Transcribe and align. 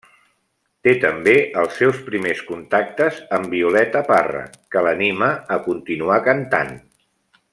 Té, 0.85 0.93
també, 1.01 1.35
els 1.63 1.75
seus 1.81 1.99
primers 2.07 2.41
contactes 2.47 3.21
amb 3.39 3.53
Violeta 3.53 4.03
Parra, 4.09 4.43
que 4.75 4.85
l'anima 4.89 5.31
a 5.59 5.61
continuar 5.71 6.21
cantant. 6.31 6.77